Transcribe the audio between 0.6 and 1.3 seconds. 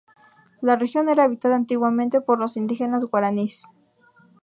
La región era